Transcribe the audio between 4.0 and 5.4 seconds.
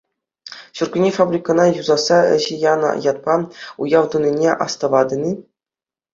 тунине астӑватӑн-и?